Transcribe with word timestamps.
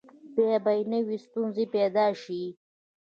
بیا 0.35 0.55
به 0.63 0.73
نوي 0.93 1.17
ستونزې 1.25 1.65
پیدا 1.75 2.05
شي. 2.21 2.41